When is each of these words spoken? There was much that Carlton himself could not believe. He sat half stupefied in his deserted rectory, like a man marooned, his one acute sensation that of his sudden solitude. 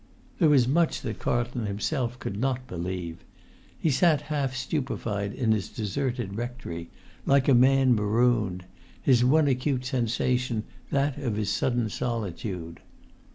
There 0.39 0.49
was 0.49 0.67
much 0.67 1.01
that 1.01 1.19
Carlton 1.19 1.67
himself 1.67 2.17
could 2.17 2.35
not 2.39 2.65
believe. 2.65 3.23
He 3.77 3.91
sat 3.91 4.21
half 4.33 4.55
stupefied 4.55 5.31
in 5.31 5.51
his 5.51 5.69
deserted 5.69 6.35
rectory, 6.35 6.89
like 7.27 7.47
a 7.47 7.53
man 7.53 7.93
marooned, 7.93 8.65
his 8.99 9.23
one 9.23 9.47
acute 9.47 9.85
sensation 9.85 10.63
that 10.89 11.19
of 11.19 11.35
his 11.35 11.51
sudden 11.51 11.87
solitude. 11.91 12.79